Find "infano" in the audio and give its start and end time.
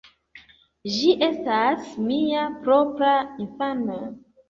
3.49-4.05